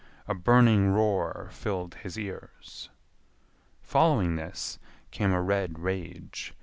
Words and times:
A 0.27 0.33
burning 0.33 0.87
roar 0.87 1.49
filled 1.51 1.93
his 1.93 2.17
ears. 2.17 2.89
Following 3.83 4.35
this 4.35 4.79
came 5.11 5.31
a 5.31 5.39
red 5.43 5.77
rage. 5.77 6.55